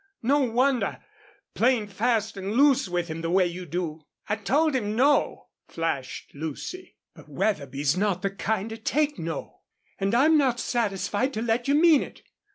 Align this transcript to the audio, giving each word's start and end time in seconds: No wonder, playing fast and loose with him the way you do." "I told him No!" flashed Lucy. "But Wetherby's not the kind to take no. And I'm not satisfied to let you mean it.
No 0.23 0.39
wonder, 0.39 0.97
playing 1.53 1.85
fast 1.89 2.35
and 2.35 2.53
loose 2.53 2.89
with 2.89 3.07
him 3.07 3.21
the 3.21 3.29
way 3.29 3.45
you 3.45 3.67
do." 3.67 4.01
"I 4.27 4.35
told 4.35 4.75
him 4.75 4.95
No!" 4.95 5.49
flashed 5.67 6.33
Lucy. 6.33 6.95
"But 7.13 7.29
Wetherby's 7.29 7.95
not 7.95 8.23
the 8.23 8.31
kind 8.31 8.71
to 8.71 8.77
take 8.79 9.19
no. 9.19 9.59
And 9.99 10.15
I'm 10.15 10.39
not 10.39 10.59
satisfied 10.59 11.35
to 11.35 11.43
let 11.43 11.67
you 11.67 11.75
mean 11.75 12.01
it. 12.01 12.23